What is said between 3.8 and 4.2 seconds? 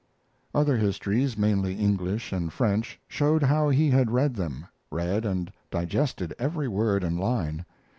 had